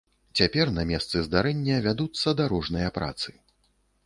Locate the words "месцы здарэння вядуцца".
0.91-2.35